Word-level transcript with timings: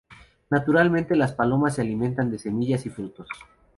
Naturalmente 0.49 1.15
las 1.15 1.33
palomas 1.33 1.75
se 1.75 1.81
alimentan 1.81 2.31
de 2.31 2.39
semillas 2.39 2.87
y 2.87 2.89
frutos. 2.89 3.27